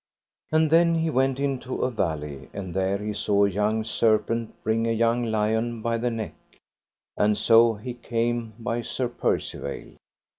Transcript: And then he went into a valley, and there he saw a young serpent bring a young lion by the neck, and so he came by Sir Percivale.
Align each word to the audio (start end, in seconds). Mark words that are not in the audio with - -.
And 0.51 0.71
then 0.71 0.95
he 0.95 1.11
went 1.11 1.39
into 1.39 1.83
a 1.83 1.91
valley, 1.91 2.49
and 2.53 2.73
there 2.73 2.97
he 2.97 3.13
saw 3.13 3.45
a 3.45 3.49
young 3.51 3.83
serpent 3.83 4.55
bring 4.63 4.87
a 4.87 4.91
young 4.91 5.21
lion 5.21 5.83
by 5.83 5.99
the 5.99 6.09
neck, 6.09 6.33
and 7.15 7.37
so 7.37 7.75
he 7.75 7.93
came 7.93 8.53
by 8.57 8.81
Sir 8.81 9.07
Percivale. 9.07 9.97